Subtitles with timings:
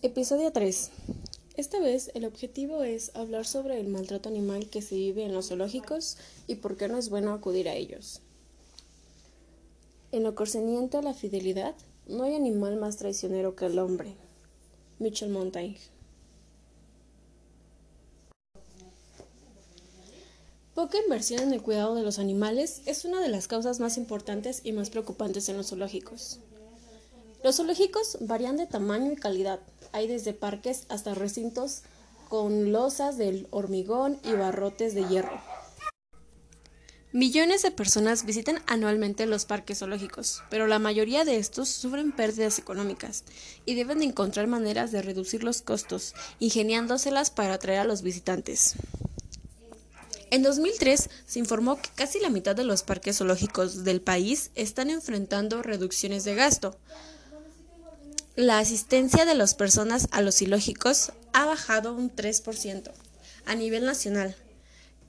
[0.00, 0.92] Episodio 3.
[1.56, 5.48] Esta vez el objetivo es hablar sobre el maltrato animal que se vive en los
[5.48, 6.16] zoológicos
[6.46, 8.20] y por qué no es bueno acudir a ellos.
[10.12, 11.74] En lo concerniente a la fidelidad,
[12.06, 14.14] no hay animal más traicionero que el hombre.
[15.00, 15.80] Mitchell Montaigne.
[20.76, 24.60] Poca inversión en el cuidado de los animales es una de las causas más importantes
[24.62, 26.38] y más preocupantes en los zoológicos.
[27.42, 29.60] Los zoológicos varían de tamaño y calidad.
[29.92, 31.82] Hay desde parques hasta recintos
[32.28, 35.40] con losas de hormigón y barrotes de hierro.
[37.12, 42.58] Millones de personas visitan anualmente los parques zoológicos, pero la mayoría de estos sufren pérdidas
[42.58, 43.24] económicas
[43.64, 48.74] y deben de encontrar maneras de reducir los costos, ingeniándoselas para atraer a los visitantes.
[50.30, 54.90] En 2003 se informó que casi la mitad de los parques zoológicos del país están
[54.90, 56.76] enfrentando reducciones de gasto,
[58.38, 62.92] la asistencia de las personas a los zoológicos ha bajado un 3%
[63.46, 64.36] a nivel nacional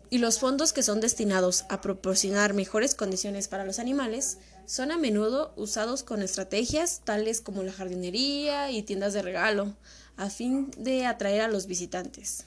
[0.09, 4.97] y los fondos que son destinados a proporcionar mejores condiciones para los animales son a
[4.97, 9.75] menudo usados con estrategias tales como la jardinería y tiendas de regalo,
[10.17, 12.45] a fin de atraer a los visitantes.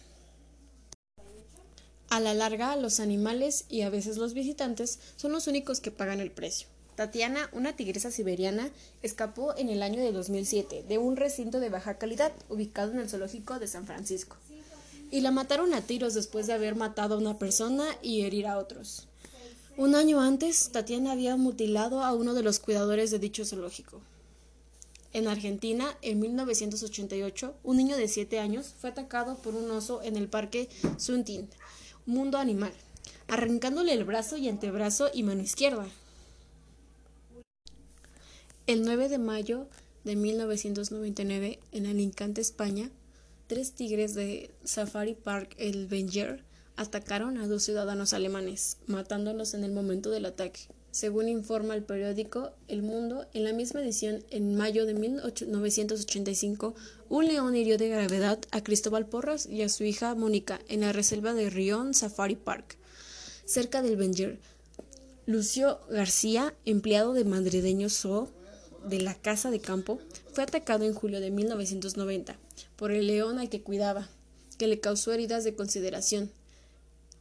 [2.11, 6.19] A la larga, los animales y a veces los visitantes son los únicos que pagan
[6.19, 6.67] el precio.
[6.95, 8.71] Tatiana, una tigresa siberiana,
[9.03, 13.09] escapó en el año de 2007 de un recinto de baja calidad ubicado en el
[13.09, 14.37] zoológico de San Francisco.
[15.11, 18.59] Y la mataron a tiros después de haber matado a una persona y herir a
[18.59, 19.09] otros.
[19.79, 24.01] Un año antes, Tatiana había mutilado a uno de los cuidadores de dicho zoológico.
[25.15, 30.17] En Argentina, en 1988, un niño de 7 años fue atacado por un oso en
[30.17, 31.49] el parque Suntin,
[32.05, 32.73] Mundo Animal,
[33.29, 35.87] arrancándole el brazo y antebrazo y mano izquierda.
[38.73, 39.67] El 9 de mayo
[40.03, 42.91] de 1999, en Alicante, España,
[43.47, 46.43] tres tigres de Safari Park El Venger
[46.77, 50.61] atacaron a dos ciudadanos alemanes, matándolos en el momento del ataque.
[50.91, 56.75] Según informa el periódico El Mundo, en la misma edición, en mayo de 1985,
[57.11, 60.95] un león hirió de gravedad a Cristóbal Porras y a su hija Mónica en la
[60.95, 62.79] reserva de Rion Safari Park,
[63.45, 64.39] cerca del Venger.
[65.27, 68.31] Lucio García, empleado de madrileño Zoo,
[68.87, 69.99] de la casa de campo
[70.33, 72.37] fue atacado en julio de 1990
[72.77, 74.09] por el león al que cuidaba,
[74.59, 76.31] que le causó heridas de consideración.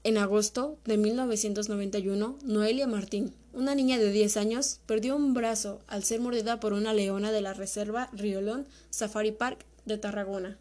[0.03, 6.03] En agosto de 1991, Noelia Martín, una niña de 10 años, perdió un brazo al
[6.03, 10.57] ser mordida por una leona de la reserva Riolón Safari Park de Tarragona.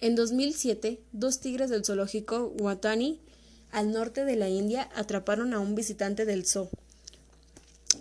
[0.00, 3.20] En 2007, dos tigres del zoológico Watani,
[3.70, 6.70] al norte de la India, atraparon a un visitante del zoo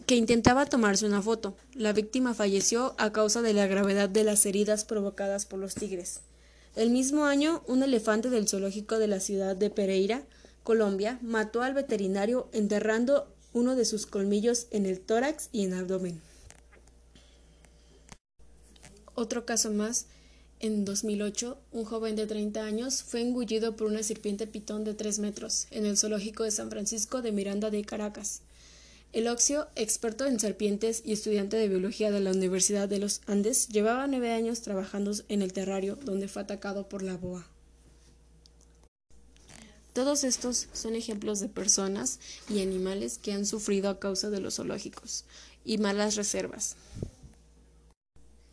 [0.07, 1.57] que intentaba tomarse una foto.
[1.73, 6.22] La víctima falleció a causa de la gravedad de las heridas provocadas por los tigres.
[6.78, 10.23] El mismo año, un elefante del zoológico de la ciudad de Pereira,
[10.63, 15.79] Colombia, mató al veterinario enterrando uno de sus colmillos en el tórax y en el
[15.79, 16.22] abdomen.
[19.13, 20.06] Otro caso más,
[20.62, 25.19] en 2008, un joven de 30 años fue engullido por una serpiente pitón de 3
[25.19, 28.41] metros en el zoológico de San Francisco de Miranda de Caracas.
[29.13, 33.69] El Oxio, experto en serpientes y estudiante de biología de la Universidad de los Andes,
[33.69, 37.47] llevaba nueve años trabajando en el terrario donde fue atacado por la boa.
[39.94, 42.19] Todos estos son ejemplos de personas
[42.50, 45.25] y animales que han sufrido a causa de los zoológicos
[45.66, 46.75] y malas reservas.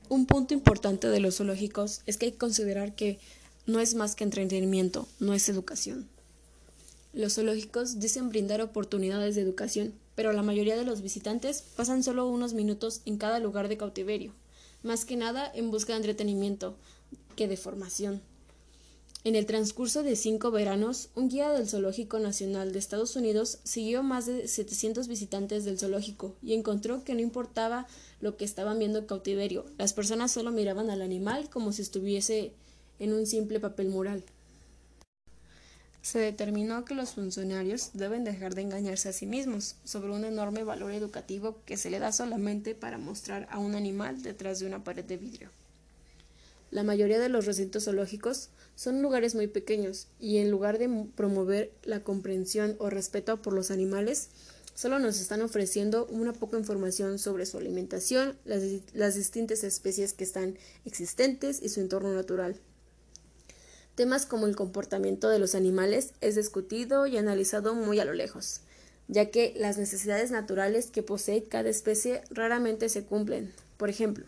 [0.08, 3.18] Un punto importante de los zoológicos es que hay que considerar que
[3.66, 6.08] no es más que entretenimiento, no es educación.
[7.12, 12.28] Los zoológicos dicen brindar oportunidades de educación, pero la mayoría de los visitantes pasan solo
[12.28, 14.32] unos minutos en cada lugar de cautiverio,
[14.82, 16.76] más que nada en busca de entretenimiento
[17.36, 18.22] que de formación.
[19.24, 24.02] En el transcurso de cinco veranos, un guía del Zoológico Nacional de Estados Unidos siguió
[24.02, 27.86] más de 700 visitantes del zoológico y encontró que no importaba
[28.20, 32.52] lo que estaban viendo en cautiverio, las personas solo miraban al animal como si estuviese
[32.98, 34.24] en un simple papel mural
[36.04, 40.62] se determinó que los funcionarios deben dejar de engañarse a sí mismos sobre un enorme
[40.62, 44.84] valor educativo que se le da solamente para mostrar a un animal detrás de una
[44.84, 45.48] pared de vidrio.
[46.70, 51.72] La mayoría de los recintos zoológicos son lugares muy pequeños y en lugar de promover
[51.84, 54.28] la comprensión o respeto por los animales,
[54.74, 60.58] solo nos están ofreciendo una poca información sobre su alimentación, las, distintas especies que están
[60.84, 62.60] existentes y su entorno natural.
[63.94, 68.60] Temas como el comportamiento de los animales es discutido y analizado muy a lo lejos,
[69.06, 73.52] ya que las necesidades naturales que posee cada especie raramente se cumplen.
[73.76, 74.24] Por ejemplo,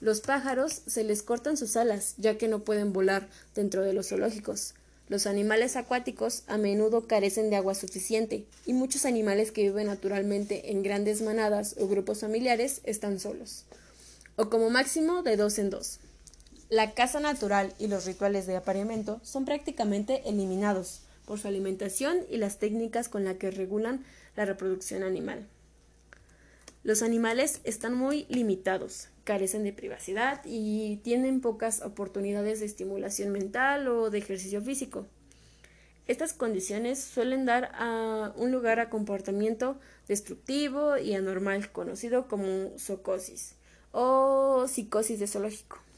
[0.00, 4.08] Los pájaros se les cortan sus alas, ya que no pueden volar dentro de los
[4.08, 4.74] zoológicos.
[5.10, 10.70] Los animales acuáticos a menudo carecen de agua suficiente y muchos animales que viven naturalmente
[10.70, 13.64] en grandes manadas o grupos familiares están solos,
[14.36, 15.98] o como máximo de dos en dos.
[16.70, 22.36] La caza natural y los rituales de apareamiento son prácticamente eliminados por su alimentación y
[22.36, 24.04] las técnicas con las que regulan
[24.36, 25.48] la reproducción animal.
[26.84, 33.88] Los animales están muy limitados, carecen de privacidad y tienen pocas oportunidades de estimulación mental
[33.88, 35.08] o de ejercicio físico.
[36.06, 43.56] Estas condiciones suelen dar a un lugar a comportamiento destructivo y anormal conocido como socosis
[43.90, 45.89] o psicosis de zoológico.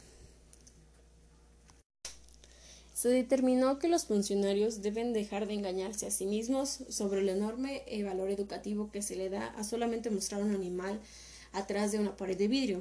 [3.03, 7.83] Se determinó que los funcionarios deben dejar de engañarse a sí mismos sobre el enorme
[7.89, 11.01] eh, valor educativo que se le da a solamente mostrar un animal
[11.51, 12.81] atrás de una pared de vidrio.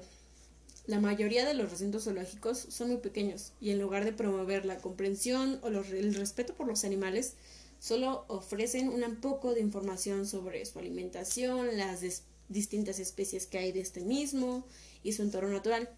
[0.86, 4.78] La mayoría de los recintos zoológicos son muy pequeños y en lugar de promover la
[4.78, 7.34] comprensión o el respeto por los animales,
[7.80, 12.02] solo ofrecen un poco de información sobre su alimentación, las
[12.48, 14.68] distintas especies que hay de este mismo
[15.02, 15.90] y su entorno natural.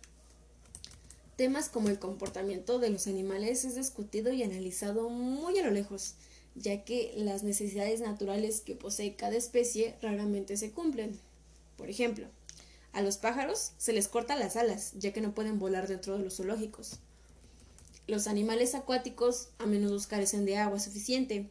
[1.36, 6.14] Temas como el comportamiento de los animales es discutido y analizado muy a lo lejos,
[6.54, 11.20] ya que las necesidades naturales que posee cada especie raramente se cumplen.
[11.76, 12.28] Por ejemplo,
[12.92, 16.24] a los pájaros se les corta las alas, ya que no pueden volar dentro de
[16.24, 17.00] los zoológicos.
[18.06, 21.50] Los animales acuáticos a menudo carecen de agua suficiente,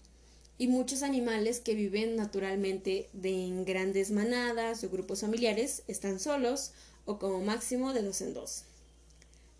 [0.58, 6.70] y muchos animales que viven naturalmente de en grandes manadas o grupos familiares están solos
[7.04, 8.64] o como máximo de dos en dos.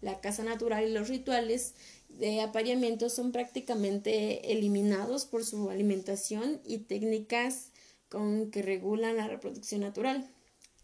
[0.02, 1.75] La caza natural y los rituales
[2.08, 7.69] de apareamiento son prácticamente eliminados por su alimentación y técnicas
[8.08, 10.28] con que regulan la reproducción natural.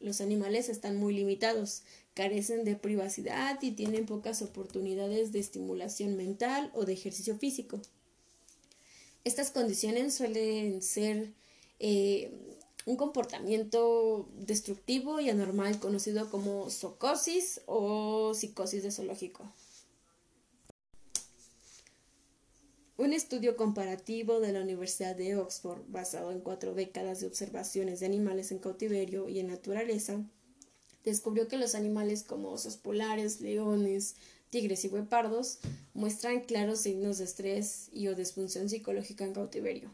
[0.01, 1.83] Los animales están muy limitados,
[2.15, 7.83] carecen de privacidad y tienen pocas oportunidades de estimulación mental o de ejercicio físico.
[9.25, 11.33] Estas condiciones suelen ser
[11.81, 12.31] eh,
[12.89, 19.45] un comportamiento destructivo y anormal conocido como socosis o psicosis de zoológico.
[22.97, 28.07] Un estudio comparativo de la Universidad de Oxford, basado en cuatro décadas de observaciones de
[28.07, 30.25] animales en cautiverio y en naturaleza,
[31.05, 34.17] descubrió que los animales como osos polares, leones,
[34.49, 35.59] tigres y huepardos
[35.93, 39.91] muestran claros signos de estrés y o disfunción psicológica en cautiverio,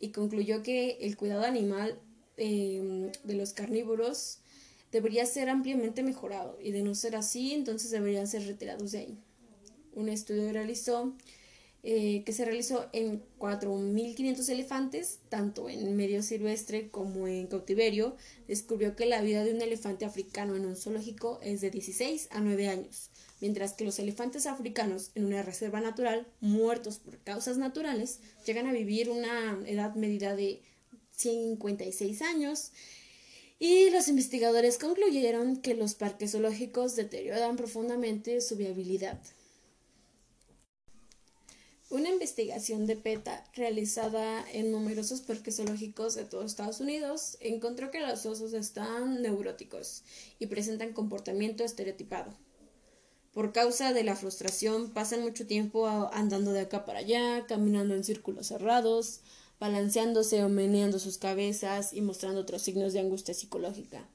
[0.00, 1.98] y concluyó que el cuidado animal
[2.36, 4.40] Em, de los carnívoros
[4.92, 9.18] debería ser ampliamente mejorado y de no ser así, entonces deberían ser retirados de ahí.
[9.94, 11.14] Un estudio realizó,
[11.82, 18.16] eh, que se realizó en 4.500 elefantes, tanto en medio silvestre como en cautiverio,
[18.48, 22.40] descubrió que la vida de un elefante africano en un zoológico es de 16 a
[22.40, 23.10] 9 años,
[23.40, 28.72] mientras que los elefantes africanos en una reserva natural, muertos por causas naturales, llegan a
[28.72, 30.60] vivir una edad medida de
[31.16, 32.72] 56 años
[33.58, 39.18] y los investigadores concluyeron que los parques zoológicos deterioran profundamente su viabilidad.
[41.88, 48.00] Una investigación de PETA realizada en numerosos parques zoológicos de todo Estados Unidos encontró que
[48.00, 50.02] los osos están neuróticos
[50.38, 52.36] y presentan comportamiento estereotipado.
[53.32, 58.02] Por causa de la frustración pasan mucho tiempo andando de acá para allá, caminando en
[58.02, 59.20] círculos cerrados,
[59.58, 64.08] balanceándose o meneando sus cabezas y mostrando otros signos de angustia psicológica.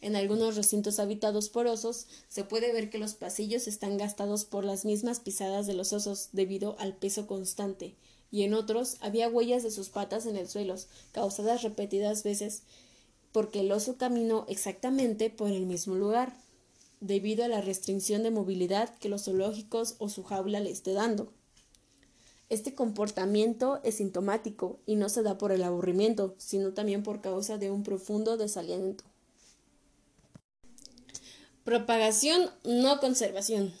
[0.00, 4.64] En algunos recintos habitados por osos se puede ver que los pasillos están gastados por
[4.64, 7.96] las mismas pisadas de los osos debido al peso constante,
[8.30, 10.74] y en otros había huellas de sus patas en el suelo,
[11.12, 12.64] causadas repetidas veces
[13.34, 16.36] porque el oso caminó exactamente por el mismo lugar,
[17.00, 21.32] debido a la restricción de movilidad que los zoológicos o su jaula le esté dando.
[22.54, 27.58] Este comportamiento es sintomático y no se da por el aburrimiento, sino también por causa
[27.58, 29.02] de un profundo desaliento.
[31.64, 33.74] Propagación, no conservación.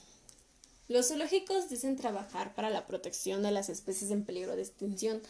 [0.88, 5.22] Los zoológicos dicen trabajar para la protección de las especies en peligro de extinción,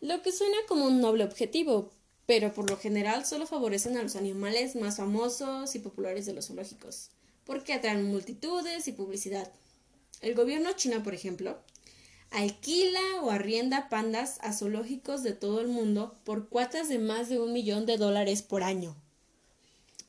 [0.00, 1.92] lo que suena como un noble objetivo,
[2.26, 6.48] pero por lo general solo favorecen a los animales más famosos y populares de los
[6.48, 7.10] zoológicos,
[7.44, 9.52] porque atraen multitudes y publicidad.
[10.22, 11.56] El gobierno chino, por ejemplo,
[12.34, 17.38] alquila o arrienda pandas a zoológicos de todo el mundo por cuotas de más de
[17.38, 18.96] un millón de dólares por año.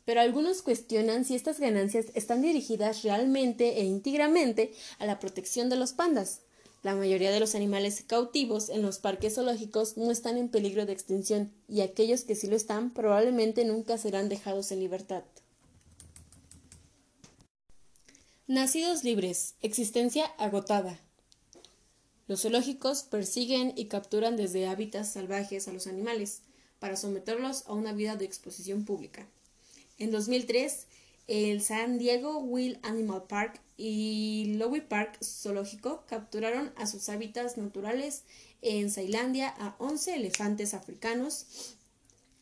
[0.05, 5.75] Pero algunos cuestionan si estas ganancias están dirigidas realmente e íntegramente a la protección de
[5.75, 6.41] los pandas.
[6.81, 10.93] La mayoría de los animales cautivos en los parques zoológicos no están en peligro de
[10.93, 15.23] extinción y aquellos que sí lo están probablemente nunca serán dejados en libertad.
[18.47, 20.99] Nacidos libres, existencia agotada.
[22.27, 26.41] Los zoológicos persiguen y capturan desde hábitats salvajes a los animales
[26.79, 29.27] para someterlos a una vida de exposición pública.
[29.97, 30.87] En 2003,
[31.27, 38.23] el San Diego Wild Animal Park y Lowy Park Zoológico capturaron a sus hábitats naturales
[38.61, 41.75] en Tailandia a 11 elefantes africanos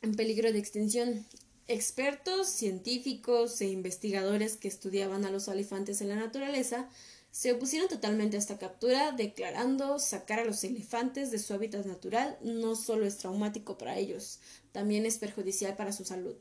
[0.01, 1.25] en peligro de extinción
[1.69, 6.89] Expertos, científicos e investigadores que estudiaban a los elefantes en la naturaleza
[7.33, 12.37] se opusieron totalmente a esta captura, declarando sacar a los elefantes de su hábitat natural
[12.43, 14.39] no solo es traumático para ellos,
[14.71, 16.35] también es perjudicial para su salud.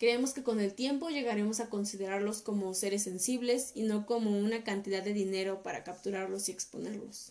[0.00, 4.64] Creemos que con el tiempo llegaremos a considerarlos como seres sensibles y no como una
[4.64, 7.30] cantidad de dinero para capturarlos y exponerlos.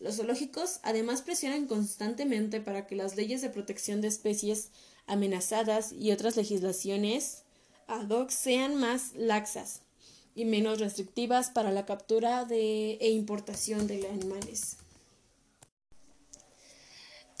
[0.00, 4.70] Los zoológicos además presionan constantemente para que las leyes de protección de especies
[5.06, 7.42] amenazadas y otras legislaciones
[7.86, 9.82] ad hoc sean más laxas
[10.38, 14.76] y menos restrictivas para la captura de, e importación de animales.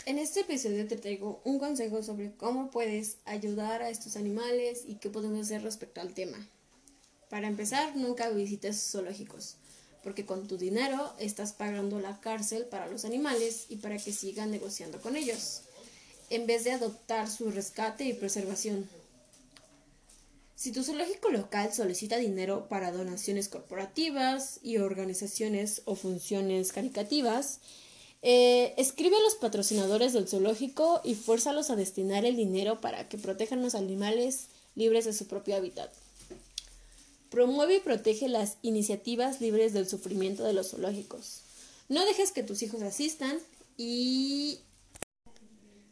[0.04, 4.96] En este episodio te traigo un consejo sobre cómo puedes ayudar a estos animales y
[4.96, 6.44] qué podemos hacer respecto al tema.
[7.30, 9.54] Para empezar, nunca visites zoológicos,
[10.02, 14.50] porque con tu dinero estás pagando la cárcel para los animales y para que sigan
[14.50, 15.62] negociando con ellos
[16.30, 18.88] en vez de adoptar su rescate y preservación.
[20.58, 27.60] Si tu zoológico local solicita dinero para donaciones corporativas y organizaciones o funciones caricativas,
[28.22, 33.18] eh, escribe a los patrocinadores del zoológico y fuérzalos a destinar el dinero para que
[33.18, 35.92] protejan los animales libres de su propio hábitat.
[37.30, 41.42] Promueve y protege las iniciativas libres del sufrimiento de los zoológicos.
[41.88, 43.38] No dejes que tus hijos asistan
[43.76, 44.58] y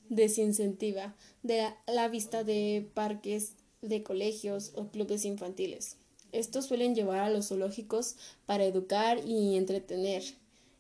[0.09, 3.53] desincentiva de la vista de parques,
[3.89, 5.97] de colegios o clubes infantiles.
[6.33, 10.23] Estos suelen llevar a los zoológicos para educar y entretener.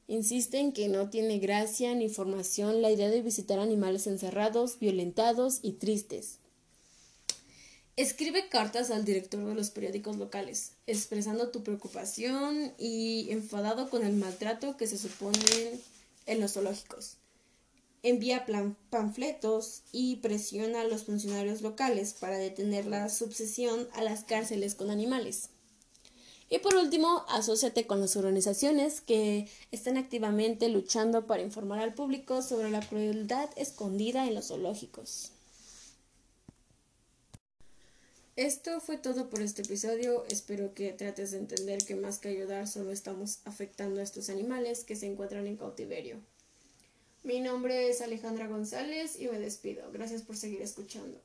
[0.09, 5.73] Insisten que no tiene gracia ni formación la idea de visitar animales encerrados, violentados y
[5.73, 6.39] tristes.
[7.97, 14.15] Escribe cartas al director de los periódicos locales, expresando tu preocupación y enfadado con el
[14.15, 15.81] maltrato que se supone
[16.27, 17.17] en los zoológicos
[18.09, 18.47] envía
[18.89, 24.91] panfletos y presiona a los funcionarios locales para detener la subsesión a las cárceles con
[24.91, 25.49] animales.
[26.49, 32.43] Y por último, asóciate con las organizaciones que están activamente luchando para informar al público
[32.43, 35.33] sobre la crueldad escondida en los zoológicos.
[38.37, 40.25] Esto fue todo por este episodio.
[40.31, 44.85] Espero que trates de entender que más que ayudar solo estamos afectando a estos animales
[44.85, 46.21] que se encuentran en cautiverio.
[47.27, 49.91] Mi nombre es Alejandra González y me despido.
[49.91, 51.21] Gracias por seguir escuchando.